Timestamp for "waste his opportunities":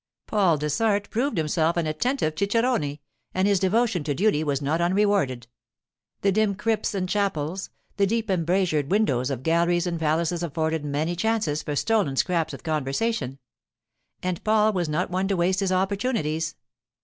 15.37-16.55